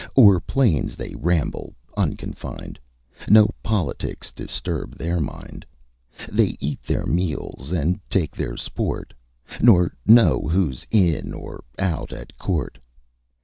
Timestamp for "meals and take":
7.05-8.35